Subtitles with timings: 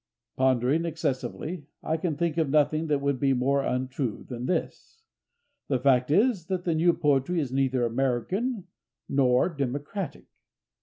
[0.35, 5.03] Pondering excessively, I can think of nothing that would be more untrue than this.
[5.67, 8.65] The fact is that the new poetry is neither American
[9.07, 10.25] nor democratic.